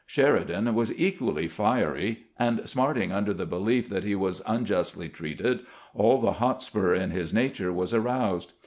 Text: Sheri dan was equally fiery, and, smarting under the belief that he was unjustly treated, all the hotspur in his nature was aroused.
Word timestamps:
Sheri 0.09 0.47
dan 0.47 0.73
was 0.73 0.91
equally 0.99 1.47
fiery, 1.47 2.23
and, 2.39 2.67
smarting 2.67 3.11
under 3.11 3.35
the 3.35 3.45
belief 3.45 3.87
that 3.89 4.03
he 4.03 4.15
was 4.15 4.41
unjustly 4.47 5.09
treated, 5.09 5.59
all 5.93 6.19
the 6.19 6.31
hotspur 6.41 6.95
in 6.95 7.11
his 7.11 7.35
nature 7.35 7.71
was 7.71 7.93
aroused. 7.93 8.51